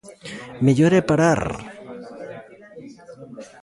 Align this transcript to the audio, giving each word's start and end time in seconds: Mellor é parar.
Mellor 0.63 0.93
é 0.99 1.03
parar. 1.09 1.41